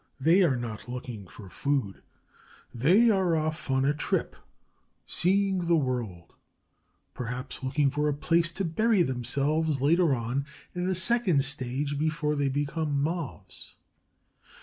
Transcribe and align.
They 0.19 0.41
are 0.41 0.55
not 0.57 0.89
looking 0.89 1.27
for 1.27 1.47
food; 1.47 2.01
they 2.73 3.11
are 3.11 3.35
off 3.35 3.69
on 3.69 3.85
a 3.85 3.93
trip, 3.93 4.35
seeing 5.05 5.67
the 5.67 5.75
world, 5.75 6.33
perhaps 7.13 7.61
looking 7.61 7.91
for 7.91 8.09
a 8.09 8.13
place 8.15 8.51
to 8.53 8.65
bury 8.65 9.03
themselves 9.03 9.79
later 9.79 10.15
on, 10.15 10.47
in 10.73 10.87
the 10.87 10.95
second 10.95 11.45
stage 11.45 11.99
before 11.99 12.35
they 12.35 12.49
become 12.49 12.99
Moths. 12.99 13.75